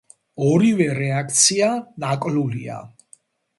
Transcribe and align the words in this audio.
ორივე 0.45 0.87
რედაქცია 0.99 1.69
ნაკლულია. 2.07 2.83